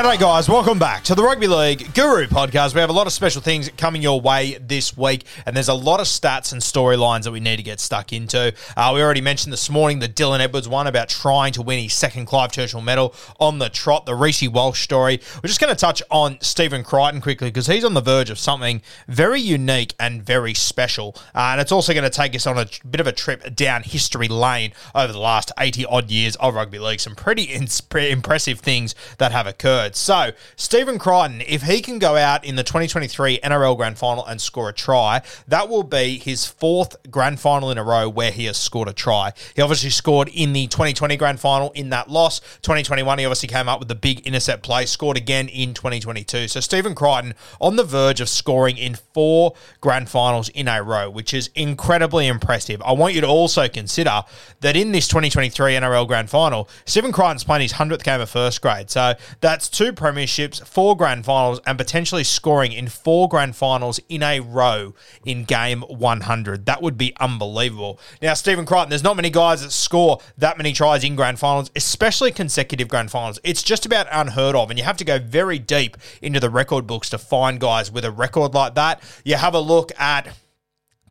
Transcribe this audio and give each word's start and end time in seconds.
G'day, 0.00 0.18
guys. 0.18 0.48
Welcome 0.48 0.78
back 0.78 1.04
to 1.04 1.14
the 1.14 1.22
Rugby 1.22 1.46
League 1.46 1.92
Guru 1.92 2.26
podcast. 2.26 2.72
We 2.74 2.80
have 2.80 2.88
a 2.88 2.94
lot 2.94 3.06
of 3.06 3.12
special 3.12 3.42
things 3.42 3.68
coming 3.76 4.00
your 4.00 4.18
way 4.18 4.56
this 4.58 4.96
week, 4.96 5.26
and 5.44 5.54
there's 5.54 5.68
a 5.68 5.74
lot 5.74 6.00
of 6.00 6.06
stats 6.06 6.52
and 6.52 6.62
storylines 6.62 7.24
that 7.24 7.32
we 7.32 7.40
need 7.40 7.58
to 7.58 7.62
get 7.62 7.80
stuck 7.80 8.10
into. 8.10 8.54
Uh, 8.78 8.92
we 8.94 9.02
already 9.02 9.20
mentioned 9.20 9.52
this 9.52 9.68
morning 9.68 9.98
the 9.98 10.08
Dylan 10.08 10.40
Edwards 10.40 10.66
one 10.66 10.86
about 10.86 11.10
trying 11.10 11.52
to 11.52 11.60
win 11.60 11.82
his 11.82 11.92
second 11.92 12.24
Clive 12.24 12.50
Churchill 12.50 12.80
medal 12.80 13.14
on 13.38 13.58
the 13.58 13.68
trot, 13.68 14.06
the 14.06 14.14
Reece 14.14 14.48
Walsh 14.48 14.80
story. 14.80 15.20
We're 15.34 15.48
just 15.48 15.60
going 15.60 15.74
to 15.74 15.78
touch 15.78 16.02
on 16.10 16.40
Stephen 16.40 16.82
Crichton 16.82 17.20
quickly 17.20 17.48
because 17.48 17.66
he's 17.66 17.84
on 17.84 17.92
the 17.92 18.00
verge 18.00 18.30
of 18.30 18.38
something 18.38 18.80
very 19.06 19.42
unique 19.42 19.94
and 20.00 20.22
very 20.22 20.54
special. 20.54 21.14
Uh, 21.34 21.50
and 21.52 21.60
it's 21.60 21.72
also 21.72 21.92
going 21.92 22.04
to 22.04 22.10
take 22.10 22.34
us 22.34 22.46
on 22.46 22.56
a 22.56 22.66
bit 22.90 23.02
of 23.02 23.06
a 23.06 23.12
trip 23.12 23.54
down 23.54 23.82
history 23.82 24.28
lane 24.28 24.72
over 24.94 25.12
the 25.12 25.20
last 25.20 25.52
80 25.58 25.84
odd 25.84 26.10
years 26.10 26.36
of 26.36 26.54
rugby 26.54 26.78
league. 26.78 27.00
Some 27.00 27.14
pretty 27.14 27.66
pretty 27.90 28.10
impressive 28.10 28.60
things 28.60 28.94
that 29.18 29.30
have 29.32 29.46
occurred. 29.46 29.89
So, 29.96 30.32
Stephen 30.56 30.98
Crichton, 30.98 31.42
if 31.46 31.62
he 31.62 31.80
can 31.80 31.98
go 31.98 32.16
out 32.16 32.44
in 32.44 32.56
the 32.56 32.62
2023 32.62 33.40
NRL 33.40 33.76
Grand 33.76 33.98
Final 33.98 34.24
and 34.26 34.40
score 34.40 34.68
a 34.68 34.72
try, 34.72 35.22
that 35.48 35.68
will 35.68 35.82
be 35.82 36.18
his 36.18 36.46
fourth 36.46 36.96
Grand 37.10 37.40
Final 37.40 37.70
in 37.70 37.78
a 37.78 37.84
row 37.84 38.08
where 38.08 38.30
he 38.30 38.44
has 38.46 38.56
scored 38.56 38.88
a 38.88 38.92
try. 38.92 39.32
He 39.54 39.62
obviously 39.62 39.90
scored 39.90 40.28
in 40.28 40.52
the 40.52 40.66
2020 40.66 41.16
Grand 41.16 41.40
Final 41.40 41.70
in 41.72 41.90
that 41.90 42.10
loss. 42.10 42.40
2021, 42.62 43.18
he 43.18 43.24
obviously 43.24 43.48
came 43.48 43.68
up 43.68 43.78
with 43.78 43.88
the 43.88 43.94
big 43.94 44.26
intercept 44.26 44.62
play, 44.62 44.86
scored 44.86 45.16
again 45.16 45.48
in 45.48 45.74
2022. 45.74 46.48
So, 46.48 46.60
Stephen 46.60 46.94
Crichton 46.94 47.34
on 47.60 47.76
the 47.76 47.84
verge 47.84 48.20
of 48.20 48.28
scoring 48.28 48.76
in 48.76 48.94
four 48.94 49.54
Grand 49.80 50.08
Finals 50.08 50.48
in 50.50 50.68
a 50.68 50.82
row, 50.82 51.10
which 51.10 51.34
is 51.34 51.50
incredibly 51.54 52.26
impressive. 52.26 52.82
I 52.82 52.92
want 52.92 53.14
you 53.14 53.20
to 53.22 53.26
also 53.26 53.68
consider 53.68 54.22
that 54.60 54.76
in 54.76 54.92
this 54.92 55.08
2023 55.08 55.74
NRL 55.74 56.06
Grand 56.06 56.30
Final, 56.30 56.68
Stephen 56.84 57.12
Crichton's 57.12 57.44
playing 57.44 57.62
his 57.62 57.72
100th 57.72 58.02
game 58.02 58.20
of 58.20 58.30
first 58.30 58.60
grade. 58.60 58.90
So, 58.90 59.14
that's 59.40 59.68
two 59.80 59.94
premierships, 59.94 60.62
four 60.62 60.94
grand 60.94 61.24
finals, 61.24 61.58
and 61.66 61.78
potentially 61.78 62.22
scoring 62.22 62.70
in 62.70 62.86
four 62.86 63.26
grand 63.30 63.56
finals 63.56 63.98
in 64.10 64.22
a 64.22 64.38
row 64.38 64.94
in 65.24 65.42
game 65.42 65.80
100. 65.80 66.66
That 66.66 66.82
would 66.82 66.98
be 66.98 67.14
unbelievable. 67.18 67.98
Now, 68.20 68.34
Stephen 68.34 68.66
Crichton, 68.66 68.90
there's 68.90 69.02
not 69.02 69.16
many 69.16 69.30
guys 69.30 69.62
that 69.62 69.70
score 69.70 70.20
that 70.36 70.58
many 70.58 70.74
tries 70.74 71.02
in 71.02 71.16
grand 71.16 71.38
finals, 71.38 71.70
especially 71.74 72.30
consecutive 72.30 72.88
grand 72.88 73.10
finals. 73.10 73.40
It's 73.42 73.62
just 73.62 73.86
about 73.86 74.06
unheard 74.12 74.54
of, 74.54 74.68
and 74.68 74.78
you 74.78 74.84
have 74.84 74.98
to 74.98 75.04
go 75.04 75.18
very 75.18 75.58
deep 75.58 75.96
into 76.20 76.40
the 76.40 76.50
record 76.50 76.86
books 76.86 77.08
to 77.08 77.16
find 77.16 77.58
guys 77.58 77.90
with 77.90 78.04
a 78.04 78.10
record 78.10 78.52
like 78.52 78.74
that. 78.74 79.02
You 79.24 79.36
have 79.36 79.54
a 79.54 79.60
look 79.60 79.98
at. 79.98 80.28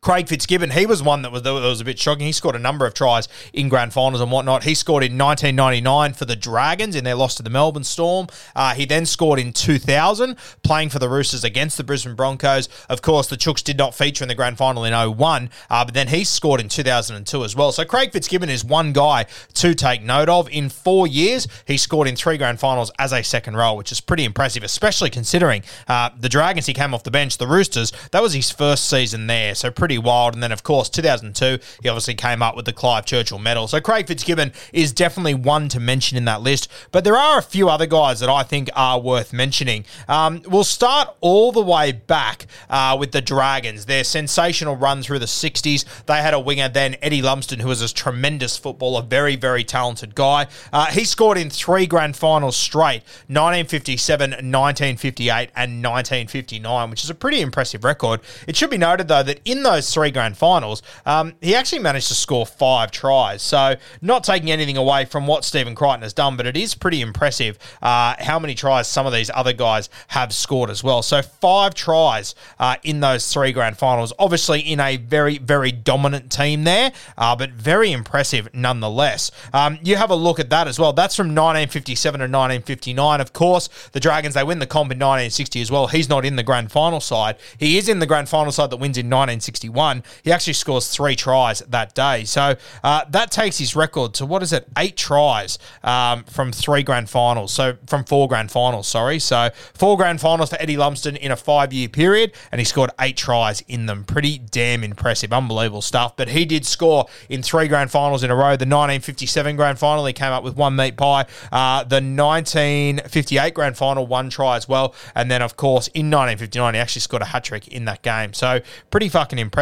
Craig 0.00 0.28
Fitzgibbon, 0.28 0.70
he 0.70 0.86
was 0.86 1.02
one 1.02 1.20
that 1.22 1.30
was 1.30 1.42
that 1.42 1.52
was 1.52 1.80
a 1.82 1.84
bit 1.84 1.98
shocking. 1.98 2.24
He 2.24 2.32
scored 2.32 2.56
a 2.56 2.58
number 2.58 2.86
of 2.86 2.94
tries 2.94 3.28
in 3.52 3.68
grand 3.68 3.92
finals 3.92 4.22
and 4.22 4.32
whatnot. 4.32 4.64
He 4.64 4.74
scored 4.74 5.04
in 5.04 5.18
1999 5.18 6.14
for 6.14 6.24
the 6.24 6.36
Dragons 6.36 6.96
in 6.96 7.04
their 7.04 7.14
loss 7.14 7.34
to 7.34 7.42
the 7.42 7.50
Melbourne 7.50 7.84
Storm. 7.84 8.28
Uh, 8.56 8.72
he 8.72 8.86
then 8.86 9.04
scored 9.04 9.38
in 9.38 9.52
2000 9.52 10.36
playing 10.62 10.88
for 10.88 10.98
the 10.98 11.08
Roosters 11.08 11.44
against 11.44 11.76
the 11.76 11.84
Brisbane 11.84 12.14
Broncos. 12.14 12.70
Of 12.88 13.02
course, 13.02 13.26
the 13.26 13.36
Chooks 13.36 13.62
did 13.62 13.76
not 13.76 13.94
feature 13.94 14.24
in 14.24 14.28
the 14.28 14.34
grand 14.34 14.56
final 14.56 14.84
in 14.84 14.94
01, 14.94 15.50
uh, 15.68 15.84
but 15.84 15.92
then 15.92 16.08
he 16.08 16.24
scored 16.24 16.62
in 16.62 16.70
2002 16.70 17.44
as 17.44 17.54
well. 17.54 17.70
So 17.70 17.84
Craig 17.84 18.12
Fitzgibbon 18.12 18.48
is 18.48 18.64
one 18.64 18.94
guy 18.94 19.26
to 19.54 19.74
take 19.74 20.02
note 20.02 20.30
of. 20.30 20.48
In 20.48 20.70
four 20.70 21.06
years, 21.06 21.46
he 21.66 21.76
scored 21.76 22.08
in 22.08 22.16
three 22.16 22.38
grand 22.38 22.58
finals 22.58 22.90
as 22.98 23.12
a 23.12 23.22
second 23.22 23.56
row, 23.56 23.74
which 23.74 23.92
is 23.92 24.00
pretty 24.00 24.24
impressive, 24.24 24.62
especially 24.62 25.10
considering 25.10 25.62
uh, 25.88 26.08
the 26.18 26.30
Dragons 26.30 26.64
he 26.64 26.72
came 26.72 26.94
off 26.94 27.02
the 27.02 27.10
bench, 27.10 27.36
the 27.36 27.46
Roosters, 27.46 27.92
that 28.12 28.22
was 28.22 28.32
his 28.32 28.50
first 28.50 28.88
season 28.88 29.26
there. 29.26 29.54
So 29.54 29.70
pretty 29.70 29.89
wild. 29.98 30.34
And 30.34 30.42
then, 30.42 30.52
of 30.52 30.62
course, 30.62 30.88
2002, 30.88 31.58
he 31.82 31.88
obviously 31.88 32.14
came 32.14 32.42
up 32.42 32.56
with 32.56 32.64
the 32.64 32.72
Clive 32.72 33.06
Churchill 33.06 33.38
medal. 33.38 33.68
So 33.68 33.80
Craig 33.80 34.06
Fitzgibbon 34.06 34.52
is 34.72 34.92
definitely 34.92 35.34
one 35.34 35.68
to 35.70 35.80
mention 35.80 36.16
in 36.16 36.24
that 36.26 36.42
list. 36.42 36.68
But 36.92 37.04
there 37.04 37.16
are 37.16 37.38
a 37.38 37.42
few 37.42 37.68
other 37.68 37.86
guys 37.86 38.20
that 38.20 38.28
I 38.28 38.42
think 38.42 38.68
are 38.74 39.00
worth 39.00 39.32
mentioning. 39.32 39.84
Um, 40.08 40.42
we'll 40.48 40.64
start 40.64 41.14
all 41.20 41.52
the 41.52 41.62
way 41.62 41.92
back 41.92 42.46
uh, 42.68 42.96
with 42.98 43.12
the 43.12 43.20
Dragons. 43.20 43.86
Their 43.86 44.04
sensational 44.04 44.76
run 44.76 45.02
through 45.02 45.18
the 45.18 45.26
60s. 45.26 45.84
They 46.06 46.18
had 46.18 46.34
a 46.34 46.40
winger 46.40 46.68
then, 46.68 46.96
Eddie 47.02 47.22
Lumsden, 47.22 47.60
who 47.60 47.68
was 47.68 47.82
a 47.82 47.92
tremendous 47.92 48.56
footballer, 48.56 49.02
very, 49.02 49.36
very 49.36 49.64
talented 49.64 50.14
guy. 50.14 50.46
Uh, 50.72 50.86
he 50.86 51.04
scored 51.04 51.38
in 51.38 51.50
three 51.50 51.86
grand 51.86 52.16
finals 52.16 52.56
straight 52.56 53.02
1957, 53.28 54.30
1958, 54.30 55.50
and 55.54 55.82
1959, 55.82 56.90
which 56.90 57.04
is 57.04 57.10
a 57.10 57.14
pretty 57.14 57.40
impressive 57.40 57.84
record. 57.84 58.20
It 58.46 58.56
should 58.56 58.70
be 58.70 58.78
noted, 58.78 59.08
though, 59.08 59.22
that 59.22 59.40
in 59.44 59.62
those 59.62 59.79
three 59.88 60.10
grand 60.10 60.36
finals, 60.36 60.82
um, 61.06 61.34
he 61.40 61.54
actually 61.54 61.78
managed 61.78 62.08
to 62.08 62.14
score 62.14 62.44
five 62.44 62.90
tries. 62.90 63.42
So, 63.42 63.76
not 64.02 64.24
taking 64.24 64.50
anything 64.50 64.76
away 64.76 65.04
from 65.04 65.26
what 65.26 65.44
Stephen 65.44 65.74
Crichton 65.74 66.02
has 66.02 66.12
done, 66.12 66.36
but 66.36 66.46
it 66.46 66.56
is 66.56 66.74
pretty 66.74 67.00
impressive 67.00 67.58
uh, 67.80 68.16
how 68.18 68.38
many 68.38 68.54
tries 68.54 68.88
some 68.88 69.06
of 69.06 69.12
these 69.12 69.30
other 69.32 69.52
guys 69.52 69.88
have 70.08 70.32
scored 70.32 70.70
as 70.70 70.82
well. 70.82 71.02
So, 71.02 71.22
five 71.22 71.74
tries 71.74 72.34
uh, 72.58 72.76
in 72.82 73.00
those 73.00 73.32
three 73.32 73.52
grand 73.52 73.78
finals. 73.78 74.12
Obviously, 74.18 74.60
in 74.60 74.80
a 74.80 74.96
very, 74.96 75.38
very 75.38 75.72
dominant 75.72 76.30
team 76.30 76.64
there, 76.64 76.92
uh, 77.16 77.36
but 77.36 77.50
very 77.50 77.92
impressive 77.92 78.48
nonetheless. 78.54 79.30
Um, 79.52 79.78
you 79.82 79.96
have 79.96 80.10
a 80.10 80.16
look 80.16 80.40
at 80.40 80.50
that 80.50 80.68
as 80.68 80.78
well. 80.78 80.92
That's 80.92 81.14
from 81.16 81.28
1957 81.28 82.18
to 82.18 82.24
1959. 82.24 83.20
Of 83.20 83.32
course, 83.32 83.68
the 83.92 84.00
Dragons, 84.00 84.34
they 84.34 84.44
win 84.44 84.58
the 84.58 84.66
comp 84.66 84.92
in 84.92 84.98
1960 84.98 85.60
as 85.60 85.70
well. 85.70 85.86
He's 85.86 86.08
not 86.08 86.24
in 86.24 86.36
the 86.36 86.42
grand 86.42 86.70
final 86.72 87.00
side. 87.00 87.36
He 87.58 87.78
is 87.78 87.88
in 87.88 87.98
the 87.98 88.06
grand 88.06 88.28
final 88.28 88.52
side 88.52 88.70
that 88.70 88.76
wins 88.76 88.98
in 88.98 89.06
1961. 89.06 89.69
1981, 89.70 90.02
he 90.22 90.32
actually 90.32 90.52
scores 90.52 90.88
three 90.88 91.16
tries 91.16 91.60
that 91.60 91.94
day. 91.94 92.24
So 92.24 92.56
uh, 92.82 93.04
that 93.10 93.30
takes 93.30 93.58
his 93.58 93.76
record 93.76 94.14
to 94.14 94.26
what 94.26 94.42
is 94.42 94.52
it? 94.52 94.68
Eight 94.76 94.96
tries 94.96 95.58
um, 95.82 96.24
from 96.24 96.52
three 96.52 96.82
grand 96.82 97.10
finals. 97.10 97.52
So 97.52 97.76
from 97.86 98.04
four 98.04 98.28
grand 98.28 98.50
finals, 98.50 98.88
sorry. 98.88 99.18
So 99.18 99.50
four 99.74 99.96
grand 99.96 100.20
finals 100.20 100.50
for 100.50 100.60
Eddie 100.60 100.76
Lumsden 100.76 101.16
in 101.16 101.30
a 101.30 101.36
five 101.36 101.72
year 101.72 101.88
period, 101.88 102.32
and 102.52 102.60
he 102.60 102.64
scored 102.64 102.90
eight 103.00 103.16
tries 103.16 103.60
in 103.62 103.86
them. 103.86 104.04
Pretty 104.04 104.38
damn 104.38 104.84
impressive, 104.84 105.32
unbelievable 105.32 105.82
stuff. 105.82 106.16
But 106.16 106.28
he 106.28 106.44
did 106.44 106.66
score 106.66 107.06
in 107.28 107.42
three 107.42 107.68
grand 107.68 107.90
finals 107.90 108.22
in 108.22 108.30
a 108.30 108.34
row. 108.34 108.56
The 108.56 108.66
1957 108.66 109.56
grand 109.56 109.78
final, 109.78 110.06
he 110.06 110.12
came 110.12 110.32
up 110.32 110.44
with 110.44 110.56
one 110.56 110.76
meat 110.76 110.96
pie. 110.96 111.26
Uh, 111.52 111.84
the 111.84 111.96
1958 111.96 113.54
grand 113.54 113.76
final, 113.76 114.06
one 114.06 114.30
try 114.30 114.56
as 114.56 114.68
well. 114.68 114.94
And 115.14 115.30
then, 115.30 115.42
of 115.42 115.56
course, 115.56 115.88
in 115.88 116.10
1959, 116.10 116.74
he 116.74 116.80
actually 116.80 117.00
scored 117.00 117.22
a 117.22 117.26
hat 117.26 117.44
trick 117.44 117.68
in 117.68 117.84
that 117.86 118.02
game. 118.02 118.32
So 118.32 118.60
pretty 118.90 119.08
fucking 119.08 119.38
impressive. 119.38 119.59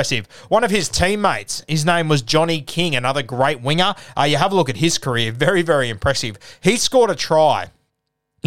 One 0.48 0.64
of 0.64 0.70
his 0.70 0.88
teammates, 0.88 1.62
his 1.68 1.84
name 1.84 2.08
was 2.08 2.22
Johnny 2.22 2.60
King, 2.60 2.94
another 2.94 3.22
great 3.22 3.60
winger. 3.60 3.94
Uh, 4.16 4.22
you 4.22 4.36
have 4.36 4.52
a 4.52 4.54
look 4.54 4.68
at 4.68 4.76
his 4.76 4.98
career, 4.98 5.32
very, 5.32 5.62
very 5.62 5.88
impressive. 5.88 6.38
He 6.60 6.76
scored 6.76 7.10
a 7.10 7.14
try 7.14 7.70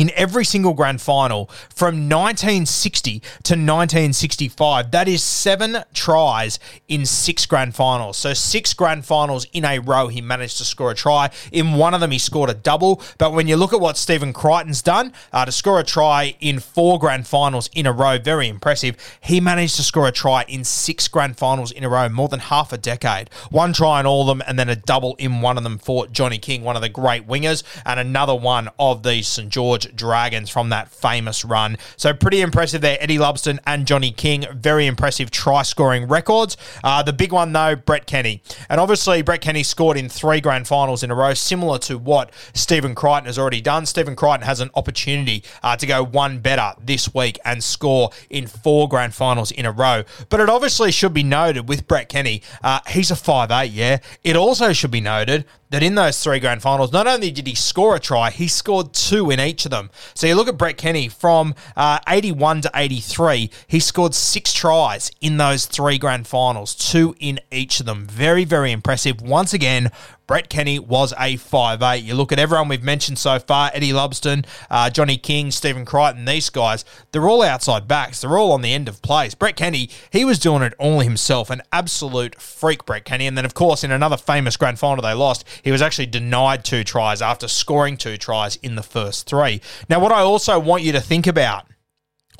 in 0.01 0.09
every 0.15 0.43
single 0.43 0.73
grand 0.73 0.99
final 0.99 1.45
from 1.69 2.09
1960 2.09 3.19
to 3.19 3.53
1965. 3.53 4.89
That 4.89 5.07
is 5.07 5.21
seven 5.21 5.77
tries 5.93 6.57
in 6.87 7.05
six 7.05 7.45
grand 7.45 7.75
finals. 7.75 8.17
So, 8.17 8.33
six 8.33 8.73
grand 8.73 9.05
finals 9.05 9.45
in 9.53 9.63
a 9.63 9.77
row, 9.77 10.07
he 10.07 10.19
managed 10.19 10.57
to 10.57 10.65
score 10.65 10.89
a 10.89 10.95
try. 10.95 11.29
In 11.51 11.73
one 11.73 11.93
of 11.93 12.01
them, 12.01 12.09
he 12.09 12.17
scored 12.17 12.49
a 12.49 12.55
double. 12.55 12.99
But 13.19 13.33
when 13.33 13.47
you 13.47 13.55
look 13.57 13.73
at 13.73 13.79
what 13.79 13.95
Stephen 13.95 14.33
Crichton's 14.33 14.81
done 14.81 15.13
uh, 15.31 15.45
to 15.45 15.51
score 15.51 15.79
a 15.79 15.83
try 15.83 16.35
in 16.39 16.59
four 16.59 16.97
grand 16.97 17.27
finals 17.27 17.69
in 17.75 17.85
a 17.85 17.93
row, 17.93 18.17
very 18.17 18.47
impressive. 18.47 18.95
He 19.21 19.39
managed 19.39 19.75
to 19.75 19.83
score 19.83 20.07
a 20.07 20.11
try 20.11 20.45
in 20.47 20.63
six 20.63 21.07
grand 21.07 21.37
finals 21.37 21.71
in 21.71 21.83
a 21.83 21.89
row, 21.89 22.09
more 22.09 22.27
than 22.27 22.39
half 22.39 22.73
a 22.73 22.77
decade. 22.79 23.29
One 23.51 23.71
try 23.71 23.99
in 23.99 24.07
all 24.07 24.23
of 24.23 24.35
them, 24.35 24.43
and 24.47 24.57
then 24.57 24.67
a 24.67 24.75
double 24.75 25.13
in 25.19 25.41
one 25.41 25.57
of 25.57 25.63
them 25.63 25.77
for 25.77 26.07
Johnny 26.07 26.39
King, 26.39 26.63
one 26.63 26.75
of 26.75 26.81
the 26.81 26.89
great 26.89 27.27
wingers, 27.27 27.61
and 27.85 27.99
another 27.99 28.33
one 28.33 28.67
of 28.79 29.03
the 29.03 29.21
St. 29.21 29.49
George 29.49 29.90
Dragons 29.95 30.49
from 30.49 30.69
that 30.69 30.91
famous 30.91 31.43
run. 31.45 31.77
So 31.97 32.13
pretty 32.13 32.41
impressive 32.41 32.81
there, 32.81 32.97
Eddie 32.99 33.19
Lumsden 33.19 33.59
and 33.65 33.85
Johnny 33.85 34.11
King. 34.11 34.45
Very 34.53 34.87
impressive 34.87 35.31
try 35.31 35.63
scoring 35.63 36.07
records. 36.07 36.57
Uh, 36.83 37.03
the 37.03 37.13
big 37.13 37.31
one 37.31 37.51
though, 37.53 37.75
Brett 37.75 38.05
Kenny, 38.05 38.41
and 38.69 38.79
obviously 38.79 39.21
Brett 39.21 39.41
Kenny 39.41 39.63
scored 39.63 39.97
in 39.97 40.09
three 40.09 40.41
grand 40.41 40.67
finals 40.67 41.03
in 41.03 41.11
a 41.11 41.15
row, 41.15 41.33
similar 41.33 41.77
to 41.79 41.97
what 41.97 42.31
Stephen 42.53 42.95
Crichton 42.95 43.25
has 43.25 43.37
already 43.37 43.61
done. 43.61 43.85
Stephen 43.85 44.15
Crichton 44.15 44.41
has 44.41 44.59
an 44.59 44.69
opportunity 44.75 45.43
uh, 45.63 45.75
to 45.75 45.85
go 45.85 46.03
one 46.03 46.39
better 46.39 46.73
this 46.83 47.13
week 47.13 47.39
and 47.45 47.63
score 47.63 48.09
in 48.29 48.47
four 48.47 48.87
grand 48.87 49.13
finals 49.13 49.51
in 49.51 49.65
a 49.65 49.71
row. 49.71 50.03
But 50.29 50.39
it 50.39 50.49
obviously 50.49 50.91
should 50.91 51.13
be 51.13 51.23
noted 51.23 51.67
with 51.67 51.87
Brett 51.87 52.09
Kenny, 52.09 52.41
uh, 52.63 52.79
he's 52.87 53.11
a 53.11 53.15
five 53.15 53.51
eight. 53.51 53.71
Yeah, 53.71 53.99
it 54.23 54.35
also 54.35 54.73
should 54.73 54.91
be 54.91 55.01
noted 55.01 55.45
that 55.71 55.81
in 55.81 55.95
those 55.95 56.21
three 56.21 56.39
grand 56.39 56.61
finals, 56.61 56.91
not 56.91 57.07
only 57.07 57.31
did 57.31 57.47
he 57.47 57.55
score 57.55 57.95
a 57.95 57.99
try, 57.99 58.29
he 58.29 58.47
scored 58.47 58.93
two 58.93 59.31
in 59.31 59.39
each 59.39 59.65
of 59.65 59.71
them. 59.71 59.89
So 60.13 60.27
you 60.27 60.35
look 60.35 60.47
at 60.47 60.57
Brett 60.57 60.77
Kenny 60.77 61.07
from 61.07 61.55
uh, 61.75 61.99
81 62.07 62.61
to 62.61 62.71
83, 62.75 63.49
he 63.67 63.79
scored 63.79 64.13
six 64.13 64.53
tries 64.53 65.11
in 65.21 65.37
those 65.37 65.65
three 65.65 65.97
grand 65.97 66.27
finals, 66.27 66.75
two 66.75 67.15
in 67.19 67.39
each 67.51 67.79
of 67.79 67.85
them. 67.85 68.05
Very, 68.05 68.45
very 68.45 68.71
impressive. 68.71 69.21
Once 69.21 69.53
again, 69.53 69.91
Brett 70.31 70.47
Kenny 70.47 70.79
was 70.79 71.13
a 71.19 71.35
five 71.35 71.81
eight. 71.81 72.05
You 72.05 72.15
look 72.15 72.31
at 72.31 72.39
everyone 72.39 72.69
we've 72.69 72.81
mentioned 72.81 73.19
so 73.19 73.37
far 73.37 73.69
Eddie 73.73 73.91
Lumsden, 73.91 74.45
uh, 74.69 74.89
Johnny 74.89 75.17
King, 75.17 75.51
Stephen 75.51 75.83
Crichton, 75.83 76.23
these 76.23 76.49
guys, 76.49 76.85
they're 77.11 77.27
all 77.27 77.41
outside 77.41 77.85
backs. 77.85 78.21
They're 78.21 78.37
all 78.37 78.53
on 78.53 78.61
the 78.61 78.71
end 78.71 78.87
of 78.87 79.01
plays. 79.01 79.35
Brett 79.35 79.57
Kenny, 79.57 79.89
he 80.09 80.23
was 80.23 80.39
doing 80.39 80.61
it 80.61 80.73
all 80.79 81.01
himself. 81.01 81.49
An 81.49 81.61
absolute 81.73 82.39
freak, 82.41 82.85
Brett 82.85 83.03
Kenny. 83.03 83.27
And 83.27 83.37
then, 83.37 83.43
of 83.43 83.53
course, 83.53 83.83
in 83.83 83.91
another 83.91 84.15
famous 84.15 84.55
grand 84.55 84.79
final 84.79 85.03
they 85.03 85.11
lost, 85.11 85.43
he 85.63 85.71
was 85.73 85.81
actually 85.81 86.05
denied 86.05 86.63
two 86.63 86.85
tries 86.85 87.21
after 87.21 87.49
scoring 87.49 87.97
two 87.97 88.15
tries 88.15 88.55
in 88.55 88.75
the 88.75 88.83
first 88.83 89.27
three. 89.27 89.59
Now, 89.89 89.99
what 89.99 90.13
I 90.13 90.21
also 90.21 90.57
want 90.61 90.83
you 90.83 90.93
to 90.93 91.01
think 91.01 91.27
about 91.27 91.65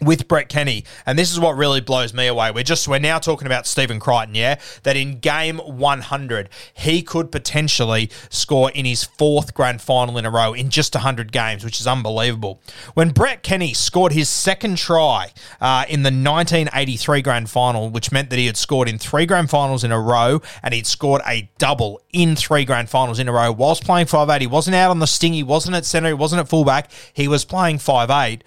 with 0.02 0.28
Brett 0.28 0.50
Kenny, 0.50 0.84
and 1.06 1.18
this 1.18 1.32
is 1.32 1.40
what 1.40 1.56
really 1.56 1.82
blows 1.82 2.14
me 2.14 2.28
away. 2.28 2.52
We're 2.52 2.64
just 2.64 2.88
we're 2.88 3.00
now 3.00 3.20
talking 3.20 3.46
about 3.46 3.68
Stephen 3.68 4.00
Crichton, 4.00 4.36
yeah, 4.36 4.60
that 4.84 4.96
in 4.96 5.20
game 5.20 5.60
100 5.60 6.50
he 6.74 7.02
could 7.02 7.32
potentially 7.32 8.10
score 8.30 8.72
in 8.72 8.86
his 8.86 9.04
fourth 9.04 9.54
grand 9.54 9.82
final 9.82 10.18
in 10.18 10.26
a 10.26 10.32
row 10.32 10.54
in 10.54 10.70
just 10.70 10.96
100 10.96 11.32
games, 11.32 11.64
which 11.64 11.80
is 11.80 11.88
unbelievable. 11.88 12.62
When 12.94 13.12
Brett 13.12 13.44
Kenny 13.44 13.74
scored 13.74 14.14
his 14.14 14.30
second 14.30 14.78
try 14.78 15.32
uh, 15.60 15.86
in 15.88 16.04
the 16.04 16.08
1983 16.08 17.22
grand 17.22 17.50
final, 17.50 17.90
which 17.90 18.12
meant 18.12 18.30
that 18.30 18.40
he 18.40 18.48
had 18.48 18.58
scored 18.58 18.90
in 18.90 18.98
three 18.98 19.26
grand 19.26 19.50
finals 19.50 19.84
in 19.84 19.92
a 19.92 20.00
row, 20.00 20.42
and 20.64 20.74
he'd 20.74 20.88
scored 20.88 21.22
a 21.28 21.50
double 21.58 22.02
in 22.12 22.36
three 22.36 22.66
grand 22.66 22.90
finals 22.90 23.20
in 23.20 23.28
a 23.28 23.32
row 23.32 23.52
whilst 23.52 23.86
playing 23.86 24.08
5'8", 24.08 24.42
he 24.42 24.48
wasn't 24.48 24.76
out 24.76 24.92
on 24.92 25.00
the 25.00 25.08
sting, 25.08 25.34
he 25.34 25.44
wasn't 25.44 25.76
at 25.76 25.86
centre, 25.86 26.08
he 26.10 26.14
wasn't 26.14 26.40
at 26.40 26.50
fullback, 26.50 26.92
he 27.14 27.28
was 27.28 27.46
playing 27.46 27.78
5'8". 27.78 28.42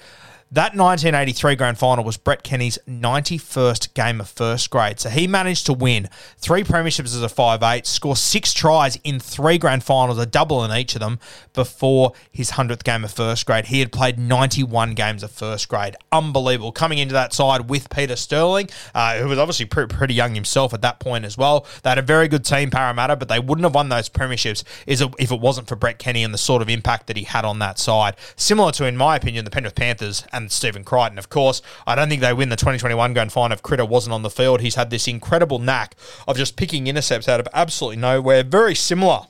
That 0.54 0.76
1983 0.76 1.56
grand 1.56 1.78
final 1.78 2.04
was 2.04 2.16
Brett 2.16 2.44
Kenny's 2.44 2.78
91st 2.88 3.92
game 3.92 4.20
of 4.20 4.28
first 4.28 4.70
grade. 4.70 5.00
So 5.00 5.08
he 5.08 5.26
managed 5.26 5.66
to 5.66 5.72
win 5.72 6.08
three 6.38 6.62
premierships 6.62 7.06
as 7.06 7.24
a 7.24 7.26
5'8, 7.26 7.84
score 7.84 8.14
six 8.14 8.52
tries 8.52 8.94
in 9.02 9.18
three 9.18 9.58
grand 9.58 9.82
finals, 9.82 10.16
a 10.16 10.26
double 10.26 10.64
in 10.64 10.70
each 10.70 10.94
of 10.94 11.00
them, 11.00 11.18
before 11.54 12.12
his 12.30 12.52
100th 12.52 12.84
game 12.84 13.02
of 13.02 13.10
first 13.10 13.44
grade. 13.46 13.64
He 13.64 13.80
had 13.80 13.90
played 13.90 14.16
91 14.16 14.94
games 14.94 15.24
of 15.24 15.32
first 15.32 15.68
grade. 15.68 15.96
Unbelievable. 16.12 16.70
Coming 16.70 16.98
into 16.98 17.14
that 17.14 17.32
side 17.32 17.68
with 17.68 17.90
Peter 17.90 18.14
Sterling, 18.14 18.68
uh, 18.94 19.18
who 19.18 19.26
was 19.26 19.40
obviously 19.40 19.66
pretty, 19.66 19.92
pretty 19.92 20.14
young 20.14 20.36
himself 20.36 20.72
at 20.72 20.82
that 20.82 21.00
point 21.00 21.24
as 21.24 21.36
well. 21.36 21.66
They 21.82 21.90
had 21.90 21.98
a 21.98 22.02
very 22.02 22.28
good 22.28 22.44
team, 22.44 22.70
Parramatta, 22.70 23.16
but 23.16 23.26
they 23.26 23.40
wouldn't 23.40 23.64
have 23.64 23.74
won 23.74 23.88
those 23.88 24.08
premierships 24.08 24.62
if 24.86 25.32
it 25.32 25.40
wasn't 25.40 25.66
for 25.66 25.74
Brett 25.74 25.98
Kenny 25.98 26.22
and 26.22 26.32
the 26.32 26.38
sort 26.38 26.62
of 26.62 26.68
impact 26.68 27.08
that 27.08 27.16
he 27.16 27.24
had 27.24 27.44
on 27.44 27.58
that 27.58 27.80
side. 27.80 28.14
Similar 28.36 28.70
to, 28.70 28.86
in 28.86 28.96
my 28.96 29.16
opinion, 29.16 29.44
the 29.44 29.50
Penrith 29.50 29.74
Panthers 29.74 30.24
and 30.32 30.43
and 30.44 30.52
Stephen 30.52 30.84
Crichton. 30.84 31.18
Of 31.18 31.28
course, 31.28 31.62
I 31.86 31.94
don't 31.94 32.08
think 32.08 32.20
they 32.20 32.32
win 32.32 32.50
the 32.50 32.56
2021 32.56 33.14
grand 33.14 33.32
final 33.32 33.54
if 33.54 33.62
Critter 33.62 33.84
wasn't 33.84 34.14
on 34.14 34.22
the 34.22 34.30
field. 34.30 34.60
He's 34.60 34.74
had 34.76 34.90
this 34.90 35.08
incredible 35.08 35.58
knack 35.58 35.96
of 36.28 36.36
just 36.36 36.56
picking 36.56 36.86
intercepts 36.86 37.28
out 37.28 37.40
of 37.40 37.48
absolutely 37.52 37.96
nowhere. 37.96 38.42
Very 38.42 38.74
similar. 38.74 39.26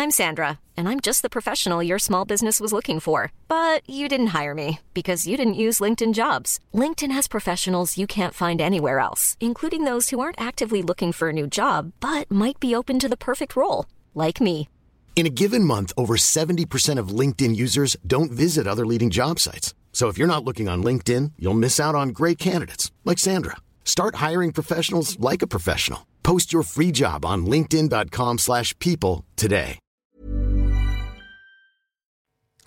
I'm 0.00 0.12
Sandra, 0.12 0.60
and 0.76 0.88
I'm 0.88 1.00
just 1.00 1.22
the 1.22 1.28
professional 1.28 1.82
your 1.82 1.98
small 1.98 2.24
business 2.24 2.60
was 2.60 2.72
looking 2.72 3.00
for. 3.00 3.32
But 3.48 3.82
you 3.90 4.06
didn't 4.08 4.28
hire 4.28 4.54
me 4.54 4.78
because 4.94 5.26
you 5.26 5.36
didn't 5.36 5.62
use 5.64 5.80
LinkedIn 5.80 6.14
jobs. 6.14 6.60
LinkedIn 6.72 7.10
has 7.10 7.26
professionals 7.26 7.98
you 7.98 8.06
can't 8.06 8.32
find 8.32 8.60
anywhere 8.60 9.00
else, 9.00 9.36
including 9.40 9.82
those 9.82 10.10
who 10.10 10.20
aren't 10.20 10.40
actively 10.40 10.82
looking 10.82 11.10
for 11.10 11.30
a 11.30 11.32
new 11.32 11.48
job 11.48 11.92
but 11.98 12.30
might 12.30 12.60
be 12.60 12.76
open 12.76 13.00
to 13.00 13.08
the 13.08 13.16
perfect 13.16 13.56
role, 13.56 13.86
like 14.14 14.40
me. 14.40 14.68
In 15.18 15.26
a 15.26 15.30
given 15.30 15.64
month, 15.64 15.92
over 15.96 16.14
70% 16.14 16.96
of 16.96 17.08
LinkedIn 17.08 17.56
users 17.56 17.96
don't 18.06 18.30
visit 18.30 18.68
other 18.68 18.86
leading 18.86 19.10
job 19.10 19.40
sites. 19.40 19.74
So 19.92 20.06
if 20.06 20.16
you're 20.16 20.28
not 20.28 20.44
looking 20.44 20.68
on 20.68 20.84
LinkedIn, 20.84 21.32
you'll 21.40 21.54
miss 21.54 21.80
out 21.80 21.96
on 21.96 22.10
great 22.10 22.38
candidates 22.38 22.92
like 23.04 23.18
Sandra. 23.18 23.56
Start 23.84 24.14
hiring 24.26 24.52
professionals 24.52 25.18
like 25.18 25.42
a 25.42 25.48
professional. 25.48 26.06
Post 26.22 26.52
your 26.52 26.62
free 26.62 26.92
job 26.92 27.24
on 27.24 27.46
linkedin.com/people 27.46 29.24
today. 29.34 29.80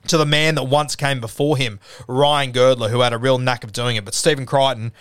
To 0.08 0.18
the 0.18 0.26
man 0.26 0.56
that 0.56 0.64
once 0.64 0.98
came 0.98 1.22
before 1.22 1.56
him, 1.56 1.80
Ryan 2.06 2.52
Girdler, 2.52 2.90
who 2.90 3.00
had 3.00 3.14
a 3.14 3.18
real 3.18 3.38
knack 3.38 3.64
of 3.64 3.72
doing 3.72 3.96
it, 3.96 4.04
but 4.04 4.14
Stephen 4.14 4.46
Crichton 4.46 4.92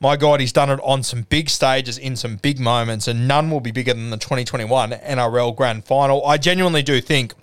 my 0.00 0.16
God, 0.16 0.40
he's 0.40 0.52
done 0.52 0.70
it 0.70 0.80
on 0.82 1.02
some 1.02 1.22
big 1.22 1.50
stages 1.50 1.98
in 1.98 2.16
some 2.16 2.36
big 2.36 2.58
moments, 2.58 3.06
and 3.06 3.28
none 3.28 3.50
will 3.50 3.60
be 3.60 3.70
bigger 3.70 3.92
than 3.92 4.10
the 4.10 4.16
2021 4.16 4.92
NRL 4.92 5.54
Grand 5.54 5.84
Final. 5.84 6.24
I 6.24 6.38
genuinely 6.38 6.82
do 6.82 7.00
think 7.02 7.34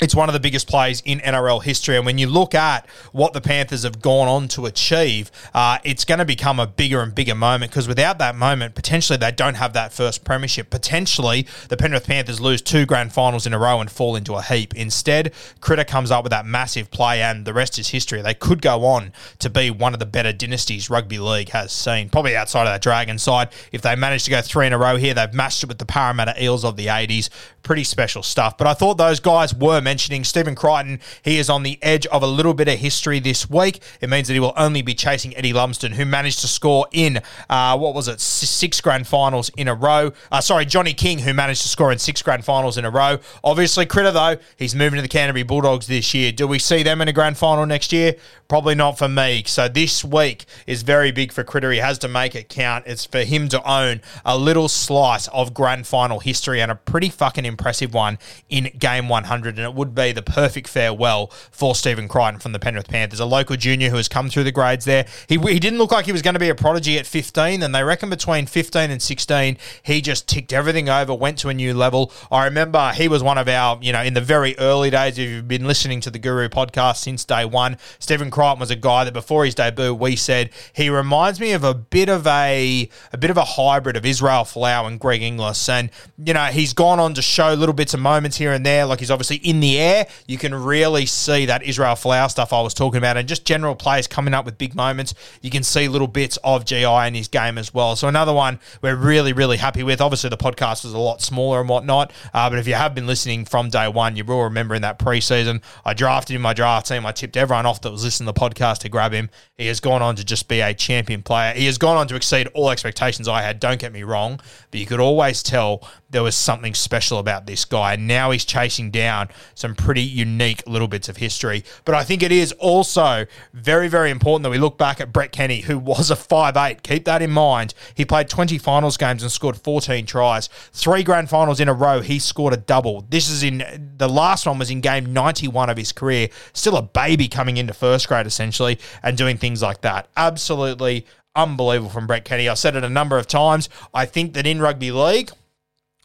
it's 0.00 0.14
one 0.14 0.28
of 0.28 0.32
the 0.32 0.40
biggest 0.40 0.66
plays 0.66 1.00
in 1.04 1.20
NRL 1.20 1.62
history. 1.62 1.96
And 1.96 2.04
when 2.04 2.18
you 2.18 2.26
look 2.26 2.52
at 2.52 2.84
what 3.12 3.32
the 3.32 3.40
Panthers 3.40 3.84
have 3.84 4.02
gone 4.02 4.26
on 4.26 4.48
to 4.48 4.66
achieve, 4.66 5.30
uh, 5.54 5.78
it's 5.84 6.04
going 6.04 6.18
to 6.18 6.24
become 6.24 6.58
a 6.58 6.66
bigger 6.66 7.00
and 7.00 7.14
bigger 7.14 7.36
moment 7.36 7.70
because 7.70 7.86
without 7.86 8.18
that 8.18 8.34
moment, 8.34 8.74
potentially 8.74 9.16
they 9.16 9.30
don't 9.30 9.54
have 9.54 9.72
that 9.74 9.92
first 9.92 10.24
premiership. 10.24 10.68
Potentially, 10.68 11.46
the 11.68 11.76
Penrith 11.76 12.08
Panthers 12.08 12.40
lose 12.40 12.60
two 12.60 12.86
grand 12.86 13.12
finals 13.12 13.46
in 13.46 13.54
a 13.54 13.58
row 13.58 13.80
and 13.80 13.88
fall 13.88 14.16
into 14.16 14.34
a 14.34 14.42
heap. 14.42 14.74
Instead, 14.74 15.32
Critter 15.60 15.84
comes 15.84 16.10
up 16.10 16.24
with 16.24 16.32
that 16.32 16.44
massive 16.44 16.90
play, 16.90 17.22
and 17.22 17.44
the 17.44 17.54
rest 17.54 17.78
is 17.78 17.88
history. 17.90 18.20
They 18.20 18.34
could 18.34 18.60
go 18.60 18.84
on 18.86 19.12
to 19.38 19.48
be 19.48 19.70
one 19.70 19.92
of 19.92 20.00
the 20.00 20.06
better 20.06 20.32
dynasties 20.32 20.90
rugby 20.90 21.20
league 21.20 21.50
has 21.50 21.70
seen, 21.70 22.08
probably 22.08 22.36
outside 22.36 22.62
of 22.62 22.66
that 22.66 22.82
Dragon 22.82 23.16
side. 23.16 23.50
If 23.70 23.82
they 23.82 23.94
manage 23.94 24.24
to 24.24 24.30
go 24.30 24.42
three 24.42 24.66
in 24.66 24.72
a 24.72 24.78
row 24.78 24.96
here, 24.96 25.14
they've 25.14 25.32
matched 25.32 25.62
it 25.62 25.68
with 25.68 25.78
the 25.78 25.86
Parramatta 25.86 26.42
Eels 26.42 26.64
of 26.64 26.76
the 26.76 26.86
80s. 26.86 27.30
Pretty 27.62 27.84
special 27.84 28.24
stuff. 28.24 28.58
But 28.58 28.66
I 28.66 28.74
thought 28.74 28.98
those 28.98 29.20
guys 29.20 29.54
were 29.54 29.80
mentioning 29.84 30.24
Stephen 30.24 30.56
Crichton. 30.56 30.98
He 31.22 31.38
is 31.38 31.48
on 31.48 31.62
the 31.62 31.78
edge 31.82 32.06
of 32.06 32.22
a 32.22 32.26
little 32.26 32.54
bit 32.54 32.66
of 32.66 32.78
history 32.78 33.20
this 33.20 33.48
week. 33.48 33.80
It 34.00 34.10
means 34.10 34.26
that 34.26 34.34
he 34.34 34.40
will 34.40 34.54
only 34.56 34.82
be 34.82 34.94
chasing 34.94 35.36
Eddie 35.36 35.52
Lumsden, 35.52 35.92
who 35.92 36.04
managed 36.04 36.40
to 36.40 36.48
score 36.48 36.88
in, 36.90 37.20
uh, 37.48 37.78
what 37.78 37.94
was 37.94 38.08
it, 38.08 38.20
six 38.20 38.80
grand 38.80 39.06
finals 39.06 39.50
in 39.56 39.68
a 39.68 39.74
row. 39.74 40.12
Uh, 40.32 40.40
sorry, 40.40 40.64
Johnny 40.64 40.94
King, 40.94 41.20
who 41.20 41.32
managed 41.32 41.62
to 41.62 41.68
score 41.68 41.92
in 41.92 41.98
six 41.98 42.22
grand 42.22 42.44
finals 42.44 42.76
in 42.76 42.84
a 42.84 42.90
row. 42.90 43.18
Obviously, 43.44 43.86
Critter, 43.86 44.10
though, 44.10 44.36
he's 44.56 44.74
moving 44.74 44.96
to 44.96 45.02
the 45.02 45.08
Canterbury 45.08 45.44
Bulldogs 45.44 45.86
this 45.86 46.14
year. 46.14 46.32
Do 46.32 46.48
we 46.48 46.58
see 46.58 46.82
them 46.82 47.00
in 47.00 47.08
a 47.08 47.12
grand 47.12 47.36
final 47.36 47.66
next 47.66 47.92
year? 47.92 48.16
Probably 48.48 48.74
not 48.74 48.98
for 48.98 49.08
me. 49.08 49.42
So 49.46 49.68
this 49.68 50.04
week 50.04 50.44
is 50.66 50.82
very 50.82 51.10
big 51.12 51.32
for 51.32 51.44
Critter. 51.44 51.72
He 51.72 51.78
has 51.78 51.98
to 51.98 52.08
make 52.08 52.34
it 52.34 52.48
count. 52.48 52.84
It's 52.86 53.04
for 53.04 53.24
him 53.24 53.48
to 53.50 53.70
own 53.70 54.00
a 54.24 54.36
little 54.36 54.68
slice 54.68 55.28
of 55.28 55.54
grand 55.54 55.86
final 55.86 56.20
history 56.20 56.60
and 56.60 56.70
a 56.70 56.74
pretty 56.74 57.08
fucking 57.08 57.44
impressive 57.44 57.94
one 57.94 58.18
in 58.48 58.70
game 58.78 59.08
100. 59.08 59.58
And 59.58 59.64
it 59.64 59.73
would 59.74 59.94
be 59.94 60.12
the 60.12 60.22
perfect 60.22 60.68
farewell 60.68 61.28
for 61.50 61.74
Stephen 61.74 62.08
Crichton 62.08 62.40
from 62.40 62.52
the 62.52 62.58
Penrith 62.58 62.88
Panthers, 62.88 63.20
a 63.20 63.26
local 63.26 63.56
junior 63.56 63.90
who 63.90 63.96
has 63.96 64.08
come 64.08 64.28
through 64.28 64.44
the 64.44 64.52
grades 64.52 64.84
there. 64.84 65.06
He, 65.28 65.38
he 65.38 65.58
didn't 65.58 65.78
look 65.78 65.92
like 65.92 66.06
he 66.06 66.12
was 66.12 66.22
going 66.22 66.34
to 66.34 66.40
be 66.40 66.48
a 66.48 66.54
prodigy 66.54 66.98
at 66.98 67.06
15, 67.06 67.62
and 67.62 67.74
they 67.74 67.82
reckon 67.82 68.10
between 68.10 68.46
15 68.46 68.90
and 68.90 69.02
16, 69.02 69.56
he 69.82 70.00
just 70.00 70.28
ticked 70.28 70.52
everything 70.52 70.88
over, 70.88 71.14
went 71.14 71.38
to 71.38 71.48
a 71.48 71.54
new 71.54 71.74
level. 71.74 72.12
I 72.30 72.44
remember 72.44 72.92
he 72.94 73.08
was 73.08 73.22
one 73.22 73.38
of 73.38 73.48
our, 73.48 73.78
you 73.82 73.92
know, 73.92 74.02
in 74.02 74.14
the 74.14 74.20
very 74.20 74.56
early 74.58 74.90
days, 74.90 75.18
if 75.18 75.28
you've 75.28 75.48
been 75.48 75.66
listening 75.66 76.00
to 76.02 76.10
the 76.10 76.18
Guru 76.18 76.48
podcast 76.48 76.96
since 76.98 77.24
day 77.24 77.44
one, 77.44 77.76
Stephen 77.98 78.30
Crichton 78.30 78.60
was 78.60 78.70
a 78.70 78.76
guy 78.76 79.04
that 79.04 79.12
before 79.12 79.44
his 79.44 79.54
debut, 79.54 79.94
we 79.94 80.16
said 80.16 80.50
he 80.72 80.90
reminds 80.90 81.40
me 81.40 81.52
of 81.52 81.64
a 81.64 81.74
bit 81.74 82.08
of 82.08 82.26
a 82.26 82.88
a 83.12 83.18
bit 83.18 83.30
of 83.30 83.36
a 83.36 83.44
hybrid 83.44 83.96
of 83.96 84.04
Israel 84.04 84.42
Folau 84.42 84.86
and 84.86 84.98
Greg 84.98 85.22
Inglis. 85.22 85.68
And, 85.68 85.90
you 86.22 86.34
know, 86.34 86.44
he's 86.46 86.72
gone 86.72 87.00
on 87.00 87.14
to 87.14 87.22
show 87.22 87.54
little 87.54 87.74
bits 87.74 87.94
of 87.94 88.00
moments 88.00 88.36
here 88.36 88.52
and 88.52 88.64
there. 88.64 88.86
Like 88.86 89.00
he's 89.00 89.10
obviously 89.10 89.36
in 89.36 89.60
the 89.60 89.63
air. 89.64 90.06
You 90.26 90.38
can 90.38 90.54
really 90.54 91.06
see 91.06 91.46
that 91.46 91.62
Israel 91.62 91.94
Folau 91.94 92.30
stuff 92.30 92.52
I 92.52 92.60
was 92.60 92.74
talking 92.74 92.98
about 92.98 93.16
and 93.16 93.28
just 93.28 93.44
general 93.44 93.74
players 93.74 94.06
coming 94.06 94.34
up 94.34 94.44
with 94.44 94.58
big 94.58 94.74
moments. 94.74 95.14
You 95.42 95.50
can 95.50 95.62
see 95.62 95.88
little 95.88 96.06
bits 96.06 96.38
of 96.44 96.64
GI 96.64 96.84
in 96.84 97.14
his 97.14 97.28
game 97.28 97.58
as 97.58 97.72
well. 97.72 97.96
So 97.96 98.08
another 98.08 98.32
one 98.32 98.58
we're 98.82 98.96
really, 98.96 99.32
really 99.32 99.56
happy 99.56 99.82
with. 99.82 100.00
Obviously, 100.00 100.30
the 100.30 100.36
podcast 100.36 100.84
was 100.84 100.92
a 100.92 100.98
lot 100.98 101.20
smaller 101.20 101.60
and 101.60 101.68
whatnot. 101.68 102.12
Uh, 102.32 102.50
but 102.50 102.58
if 102.58 102.66
you 102.66 102.74
have 102.74 102.94
been 102.94 103.06
listening 103.06 103.44
from 103.44 103.70
day 103.70 103.88
one, 103.88 104.16
you 104.16 104.24
will 104.24 104.42
remember 104.44 104.74
in 104.74 104.82
that 104.82 104.98
preseason, 104.98 105.62
I 105.84 105.94
drafted 105.94 106.36
in 106.36 106.42
my 106.42 106.52
draft 106.52 106.88
team. 106.88 107.06
I 107.06 107.12
tipped 107.12 107.36
everyone 107.36 107.66
off 107.66 107.80
that 107.82 107.90
was 107.90 108.04
listening 108.04 108.26
to 108.26 108.32
the 108.32 108.40
podcast 108.40 108.78
to 108.80 108.88
grab 108.88 109.12
him. 109.12 109.30
He 109.56 109.66
has 109.66 109.80
gone 109.80 110.02
on 110.02 110.16
to 110.16 110.24
just 110.24 110.48
be 110.48 110.60
a 110.60 110.74
champion 110.74 111.22
player. 111.22 111.54
He 111.54 111.66
has 111.66 111.78
gone 111.78 111.96
on 111.96 112.08
to 112.08 112.16
exceed 112.16 112.48
all 112.54 112.70
expectations 112.70 113.28
I 113.28 113.42
had. 113.42 113.60
Don't 113.60 113.80
get 113.80 113.92
me 113.92 114.02
wrong, 114.02 114.40
but 114.70 114.80
you 114.80 114.86
could 114.86 115.00
always 115.00 115.42
tell 115.42 115.88
there 116.10 116.22
was 116.22 116.36
something 116.36 116.74
special 116.74 117.18
about 117.18 117.46
this 117.46 117.64
guy. 117.64 117.94
And 117.94 118.06
now 118.06 118.30
he's 118.30 118.44
chasing 118.44 118.90
down 118.90 119.28
some 119.54 119.74
pretty 119.74 120.02
unique 120.02 120.62
little 120.66 120.88
bits 120.88 121.08
of 121.08 121.16
history. 121.16 121.64
But 121.84 121.94
I 121.94 122.04
think 122.04 122.22
it 122.22 122.32
is 122.32 122.52
also 122.52 123.26
very, 123.52 123.88
very 123.88 124.10
important 124.10 124.42
that 124.44 124.50
we 124.50 124.58
look 124.58 124.78
back 124.78 125.00
at 125.00 125.12
Brett 125.12 125.32
Kenny, 125.32 125.60
who 125.62 125.78
was 125.78 126.10
a 126.10 126.16
five 126.16 126.56
eight. 126.56 126.82
Keep 126.82 127.04
that 127.04 127.22
in 127.22 127.30
mind. 127.30 127.74
He 127.94 128.04
played 128.04 128.28
20 128.28 128.58
finals 128.58 128.96
games 128.96 129.22
and 129.22 129.30
scored 129.30 129.56
14 129.56 130.06
tries. 130.06 130.48
Three 130.72 131.02
grand 131.02 131.28
finals 131.28 131.60
in 131.60 131.68
a 131.68 131.74
row, 131.74 132.00
he 132.00 132.18
scored 132.18 132.52
a 132.52 132.58
double. 132.58 133.04
This 133.08 133.28
is 133.28 133.42
in 133.42 133.94
the 133.96 134.08
last 134.08 134.46
one 134.46 134.58
was 134.58 134.70
in 134.70 134.80
game 134.80 135.12
91 135.12 135.70
of 135.70 135.76
his 135.76 135.92
career. 135.92 136.28
Still 136.52 136.76
a 136.76 136.82
baby 136.82 137.28
coming 137.28 137.56
into 137.56 137.72
first 137.72 138.08
grade, 138.08 138.26
essentially, 138.26 138.78
and 139.02 139.16
doing 139.16 139.36
things 139.36 139.62
like 139.62 139.80
that. 139.82 140.08
Absolutely 140.16 141.06
unbelievable 141.36 141.90
from 141.90 142.06
Brett 142.06 142.24
Kenny. 142.24 142.48
I've 142.48 142.58
said 142.58 142.76
it 142.76 142.84
a 142.84 142.88
number 142.88 143.18
of 143.18 143.26
times. 143.26 143.68
I 143.92 144.06
think 144.06 144.34
that 144.34 144.46
in 144.46 144.60
rugby 144.60 144.92
league, 144.92 145.30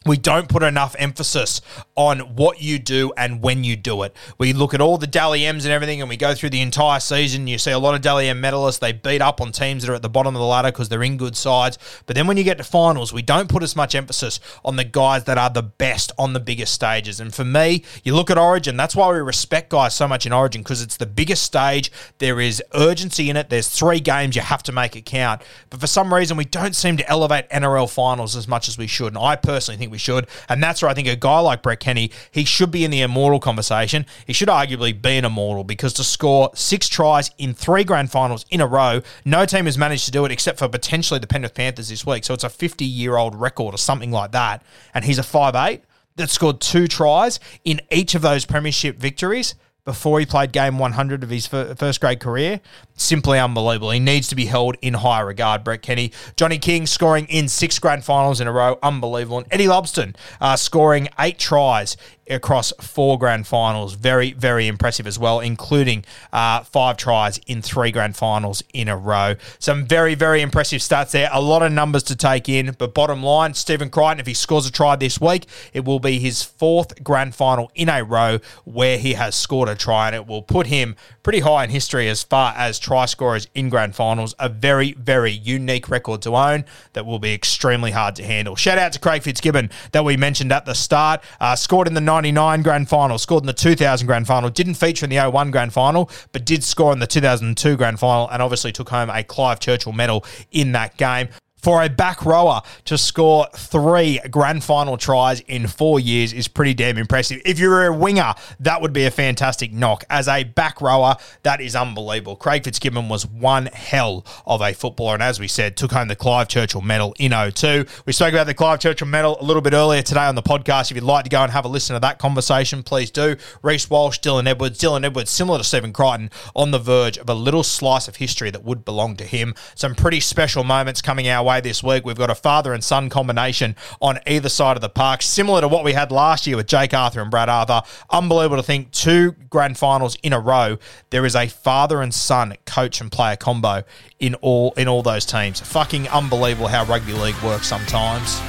we 0.06 0.16
don't 0.16 0.48
put 0.48 0.62
enough 0.62 0.96
emphasis 0.98 1.60
on 1.94 2.20
what 2.34 2.62
you 2.62 2.78
do 2.78 3.12
and 3.18 3.42
when 3.42 3.64
you 3.64 3.76
do 3.76 4.02
it. 4.02 4.16
We 4.38 4.54
look 4.54 4.72
at 4.72 4.80
all 4.80 4.96
the 4.96 5.06
Dally 5.06 5.44
M's 5.44 5.66
and 5.66 5.72
everything, 5.72 6.00
and 6.00 6.08
we 6.08 6.16
go 6.16 6.34
through 6.34 6.48
the 6.48 6.62
entire 6.62 7.00
season. 7.00 7.46
You 7.46 7.58
see 7.58 7.70
a 7.70 7.78
lot 7.78 7.94
of 7.94 8.00
Dally 8.00 8.26
M 8.26 8.40
medalists. 8.40 8.78
They 8.78 8.92
beat 8.92 9.20
up 9.20 9.42
on 9.42 9.52
teams 9.52 9.82
that 9.82 9.92
are 9.92 9.96
at 9.96 10.00
the 10.00 10.08
bottom 10.08 10.34
of 10.34 10.40
the 10.40 10.46
ladder 10.46 10.72
because 10.72 10.88
they're 10.88 11.02
in 11.02 11.18
good 11.18 11.36
sides. 11.36 11.76
But 12.06 12.16
then 12.16 12.26
when 12.26 12.38
you 12.38 12.44
get 12.44 12.56
to 12.56 12.64
finals, 12.64 13.12
we 13.12 13.20
don't 13.20 13.50
put 13.50 13.62
as 13.62 13.76
much 13.76 13.94
emphasis 13.94 14.40
on 14.64 14.76
the 14.76 14.84
guys 14.84 15.24
that 15.24 15.36
are 15.36 15.50
the 15.50 15.62
best 15.62 16.12
on 16.16 16.32
the 16.32 16.40
biggest 16.40 16.72
stages. 16.72 17.20
And 17.20 17.34
for 17.34 17.44
me, 17.44 17.84
you 18.02 18.14
look 18.14 18.30
at 18.30 18.38
Origin. 18.38 18.78
That's 18.78 18.96
why 18.96 19.12
we 19.12 19.18
respect 19.18 19.68
guys 19.68 19.94
so 19.94 20.08
much 20.08 20.24
in 20.24 20.32
Origin 20.32 20.62
because 20.62 20.80
it's 20.80 20.96
the 20.96 21.04
biggest 21.04 21.42
stage. 21.42 21.92
There 22.16 22.40
is 22.40 22.62
urgency 22.72 23.28
in 23.28 23.36
it. 23.36 23.50
There's 23.50 23.68
three 23.68 24.00
games 24.00 24.34
you 24.34 24.40
have 24.40 24.62
to 24.62 24.72
make 24.72 24.96
it 24.96 25.04
count. 25.04 25.42
But 25.68 25.80
for 25.80 25.86
some 25.86 26.14
reason, 26.14 26.38
we 26.38 26.46
don't 26.46 26.74
seem 26.74 26.96
to 26.96 27.06
elevate 27.06 27.50
NRL 27.50 27.92
finals 27.92 28.34
as 28.34 28.48
much 28.48 28.66
as 28.66 28.78
we 28.78 28.86
should. 28.86 29.08
And 29.08 29.18
I 29.18 29.36
personally 29.36 29.76
think 29.76 29.89
we 29.90 29.98
should. 29.98 30.26
And 30.48 30.62
that's 30.62 30.82
where 30.82 30.90
I 30.90 30.94
think 30.94 31.08
a 31.08 31.16
guy 31.16 31.40
like 31.40 31.62
Brett 31.62 31.80
Kenny, 31.80 32.10
he 32.30 32.44
should 32.44 32.70
be 32.70 32.84
in 32.84 32.90
the 32.90 33.02
immortal 33.02 33.40
conversation. 33.40 34.06
He 34.26 34.32
should 34.32 34.48
arguably 34.48 35.00
be 35.00 35.18
an 35.18 35.24
immortal 35.24 35.64
because 35.64 35.92
to 35.94 36.04
score 36.04 36.50
six 36.54 36.88
tries 36.88 37.30
in 37.38 37.54
three 37.54 37.84
grand 37.84 38.10
finals 38.10 38.46
in 38.50 38.60
a 38.60 38.66
row, 38.66 39.02
no 39.24 39.44
team 39.46 39.66
has 39.66 39.76
managed 39.76 40.04
to 40.06 40.10
do 40.10 40.24
it 40.24 40.32
except 40.32 40.58
for 40.58 40.68
potentially 40.68 41.20
the 41.20 41.26
Penrith 41.26 41.54
Panthers 41.54 41.88
this 41.88 42.06
week. 42.06 42.24
So 42.24 42.34
it's 42.34 42.44
a 42.44 42.50
50 42.50 42.84
year 42.84 43.16
old 43.16 43.34
record 43.34 43.74
or 43.74 43.78
something 43.78 44.10
like 44.10 44.32
that. 44.32 44.62
And 44.94 45.04
he's 45.04 45.18
a 45.18 45.22
five 45.22 45.54
eight 45.54 45.82
that 46.16 46.30
scored 46.30 46.60
two 46.60 46.86
tries 46.86 47.40
in 47.64 47.80
each 47.90 48.14
of 48.14 48.22
those 48.22 48.44
premiership 48.44 48.98
victories 48.98 49.54
before 49.90 50.20
he 50.20 50.24
played 50.24 50.52
game 50.52 50.78
100 50.78 51.24
of 51.24 51.30
his 51.30 51.48
first 51.48 52.00
grade 52.00 52.20
career. 52.20 52.60
Simply 52.94 53.40
unbelievable. 53.40 53.90
He 53.90 53.98
needs 53.98 54.28
to 54.28 54.36
be 54.36 54.46
held 54.46 54.76
in 54.80 54.94
high 54.94 55.18
regard, 55.18 55.64
Brett 55.64 55.82
Kenny. 55.82 56.12
Johnny 56.36 56.58
King 56.58 56.86
scoring 56.86 57.26
in 57.28 57.48
six 57.48 57.80
grand 57.80 58.04
finals 58.04 58.40
in 58.40 58.46
a 58.46 58.52
row. 58.52 58.78
Unbelievable. 58.84 59.38
And 59.38 59.48
Eddie 59.50 59.66
Lumsden 59.66 60.14
uh, 60.40 60.54
scoring 60.54 61.08
eight 61.18 61.40
tries 61.40 61.96
across 62.30 62.72
four 62.80 63.18
grand 63.18 63.46
finals. 63.46 63.94
Very, 63.94 64.32
very 64.32 64.66
impressive 64.66 65.06
as 65.06 65.18
well, 65.18 65.40
including 65.40 66.04
uh, 66.32 66.60
five 66.62 66.96
tries 66.96 67.38
in 67.46 67.62
three 67.62 67.90
grand 67.90 68.16
finals 68.16 68.62
in 68.72 68.88
a 68.88 68.96
row. 68.96 69.34
Some 69.58 69.86
very, 69.86 70.14
very 70.14 70.40
impressive 70.40 70.80
stats 70.80 71.10
there. 71.10 71.28
A 71.32 71.40
lot 71.40 71.62
of 71.62 71.72
numbers 71.72 72.02
to 72.04 72.16
take 72.16 72.48
in, 72.48 72.74
but 72.78 72.94
bottom 72.94 73.22
line, 73.22 73.54
Stephen 73.54 73.90
Crichton, 73.90 74.20
if 74.20 74.26
he 74.26 74.34
scores 74.34 74.66
a 74.66 74.72
try 74.72 74.96
this 74.96 75.20
week, 75.20 75.46
it 75.72 75.84
will 75.84 76.00
be 76.00 76.18
his 76.18 76.42
fourth 76.42 77.02
grand 77.02 77.34
final 77.34 77.70
in 77.74 77.88
a 77.88 78.02
row 78.02 78.38
where 78.64 78.98
he 78.98 79.14
has 79.14 79.34
scored 79.34 79.68
a 79.68 79.74
try, 79.74 80.06
and 80.06 80.16
it 80.16 80.26
will 80.26 80.42
put 80.42 80.66
him 80.68 80.96
pretty 81.22 81.40
high 81.40 81.64
in 81.64 81.70
history 81.70 82.08
as 82.08 82.22
far 82.22 82.54
as 82.56 82.78
try 82.78 83.06
scorers 83.06 83.46
in 83.54 83.68
grand 83.68 83.94
finals. 83.94 84.34
A 84.38 84.48
very, 84.48 84.92
very 84.92 85.32
unique 85.32 85.88
record 85.88 86.22
to 86.22 86.36
own 86.36 86.64
that 86.92 87.04
will 87.04 87.18
be 87.18 87.34
extremely 87.34 87.90
hard 87.90 88.16
to 88.16 88.24
handle. 88.24 88.56
Shout 88.56 88.78
out 88.78 88.92
to 88.92 88.98
Craig 88.98 89.22
Fitzgibbon 89.22 89.70
that 89.92 90.04
we 90.04 90.16
mentioned 90.16 90.52
at 90.52 90.64
the 90.64 90.74
start. 90.74 91.22
Uh, 91.40 91.56
scored 91.56 91.86
in 91.86 91.94
the 91.94 92.00
99 92.20 92.60
grand 92.62 92.86
final, 92.86 93.16
scored 93.16 93.42
in 93.42 93.46
the 93.46 93.52
2000 93.54 94.06
grand 94.06 94.26
final, 94.26 94.50
didn't 94.50 94.74
feature 94.74 95.06
in 95.06 95.10
the 95.10 95.18
01 95.18 95.50
grand 95.50 95.72
final, 95.72 96.10
but 96.32 96.44
did 96.44 96.62
score 96.62 96.92
in 96.92 96.98
the 96.98 97.06
2002 97.06 97.76
grand 97.78 97.98
final 97.98 98.28
and 98.28 98.42
obviously 98.42 98.72
took 98.72 98.90
home 98.90 99.08
a 99.08 99.24
Clive 99.24 99.58
Churchill 99.58 99.92
medal 99.92 100.24
in 100.52 100.72
that 100.72 100.98
game 100.98 101.28
for 101.62 101.82
a 101.82 101.88
back 101.88 102.24
rower 102.24 102.62
to 102.86 102.96
score 102.96 103.46
three 103.54 104.18
grand 104.30 104.64
final 104.64 104.96
tries 104.96 105.40
in 105.40 105.66
four 105.66 106.00
years 106.00 106.32
is 106.32 106.48
pretty 106.48 106.74
damn 106.74 106.96
impressive. 106.98 107.40
If 107.44 107.58
you're 107.58 107.86
a 107.86 107.92
winger, 107.92 108.34
that 108.60 108.80
would 108.80 108.92
be 108.92 109.04
a 109.04 109.10
fantastic 109.10 109.72
knock. 109.72 110.04
As 110.08 110.28
a 110.28 110.44
back 110.44 110.80
rower, 110.80 111.16
that 111.42 111.60
is 111.60 111.76
unbelievable. 111.76 112.36
Craig 112.36 112.64
Fitzgibbon 112.64 113.08
was 113.08 113.26
one 113.26 113.66
hell 113.66 114.24
of 114.46 114.62
a 114.62 114.72
footballer, 114.72 115.14
and 115.14 115.22
as 115.22 115.38
we 115.38 115.48
said, 115.48 115.76
took 115.76 115.92
home 115.92 116.08
the 116.08 116.16
Clive 116.16 116.48
Churchill 116.48 116.80
medal 116.80 117.14
in 117.18 117.32
02. 117.32 117.84
We 118.06 118.12
spoke 118.12 118.32
about 118.32 118.46
the 118.46 118.54
Clive 118.54 118.80
Churchill 118.80 119.06
medal 119.06 119.36
a 119.40 119.44
little 119.44 119.62
bit 119.62 119.72
earlier 119.72 120.02
today 120.02 120.24
on 120.24 120.34
the 120.34 120.42
podcast. 120.42 120.90
If 120.90 120.96
you'd 120.96 121.04
like 121.04 121.24
to 121.24 121.30
go 121.30 121.42
and 121.42 121.52
have 121.52 121.64
a 121.64 121.68
listen 121.68 121.94
to 121.94 122.00
that 122.00 122.18
conversation, 122.18 122.82
please 122.82 123.10
do. 123.10 123.36
Reece 123.62 123.90
Walsh, 123.90 124.20
Dylan 124.20 124.46
Edwards, 124.46 124.78
Dylan 124.78 125.04
Edwards, 125.04 125.30
similar 125.30 125.58
to 125.58 125.64
Stephen 125.64 125.92
Crichton, 125.92 126.30
on 126.54 126.70
the 126.70 126.78
verge 126.78 127.18
of 127.18 127.28
a 127.28 127.34
little 127.34 127.62
slice 127.62 128.08
of 128.08 128.16
history 128.16 128.50
that 128.50 128.64
would 128.64 128.84
belong 128.84 129.16
to 129.16 129.24
him. 129.24 129.54
Some 129.74 129.94
pretty 129.94 130.20
special 130.20 130.64
moments 130.64 131.02
coming 131.02 131.28
our 131.28 131.44
way 131.44 131.49
this 131.58 131.82
week. 131.82 132.04
We've 132.04 132.16
got 132.16 132.30
a 132.30 132.34
father 132.36 132.72
and 132.72 132.84
son 132.84 133.08
combination 133.08 133.74
on 134.00 134.20
either 134.26 134.48
side 134.48 134.76
of 134.76 134.82
the 134.82 134.88
park, 134.88 135.22
similar 135.22 135.62
to 135.62 135.68
what 135.68 135.82
we 135.82 135.94
had 135.94 136.12
last 136.12 136.46
year 136.46 136.56
with 136.56 136.68
Jake 136.68 136.94
Arthur 136.94 137.20
and 137.20 137.30
Brad 137.30 137.48
Arthur. 137.48 137.82
Unbelievable 138.10 138.58
to 138.58 138.62
think 138.62 138.92
two 138.92 139.34
grand 139.48 139.78
finals 139.78 140.16
in 140.22 140.32
a 140.32 140.38
row. 140.38 140.78
There 141.10 141.26
is 141.26 141.34
a 141.34 141.48
father 141.48 142.02
and 142.02 142.14
son 142.14 142.54
coach 142.66 143.00
and 143.00 143.10
player 143.10 143.36
combo 143.36 143.82
in 144.20 144.34
all 144.36 144.72
in 144.76 144.86
all 144.86 145.02
those 145.02 145.24
teams. 145.26 145.58
Fucking 145.60 146.08
unbelievable 146.08 146.68
how 146.68 146.84
rugby 146.84 147.14
league 147.14 147.40
works 147.42 147.66
sometimes. 147.66 148.40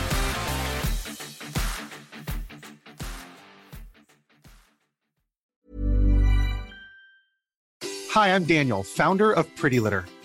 Hi, 8.12 8.36
I'm 8.36 8.44
Daniel, 8.44 8.84
founder 8.84 9.32
of 9.32 9.48
Pretty 9.56 9.80
Litter. 9.80 10.04